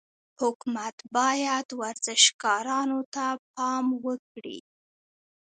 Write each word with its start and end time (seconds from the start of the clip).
حکومت 0.41 0.97
باید 1.15 1.67
ورزشکارانو 1.81 2.99
ته 3.13 3.25
پام 3.53 3.85
وکړي. 4.05 4.57